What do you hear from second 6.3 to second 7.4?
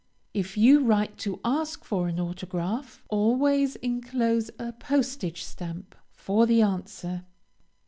the answer.